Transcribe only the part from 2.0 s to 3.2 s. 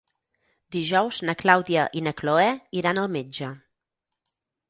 i na Cloè iran al